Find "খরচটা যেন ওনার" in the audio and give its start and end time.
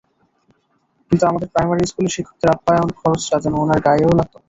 2.99-3.79